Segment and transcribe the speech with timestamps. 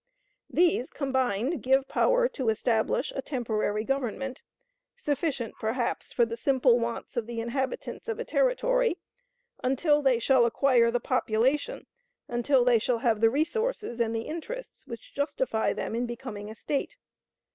[0.49, 4.41] These, combined, give power to establish a temporary government,
[4.97, 8.97] sufficient, perhaps, for the simple wants of the inhabitants of a Territory,
[9.63, 11.85] until they shall acquire the population,
[12.27, 16.55] until they shall have the resources and the interests which justify them in becoming a
[16.55, 16.97] State.